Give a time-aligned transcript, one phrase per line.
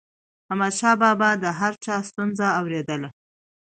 [0.49, 3.09] احمدشاه بابا به د هر چا ستونزه اوريدله.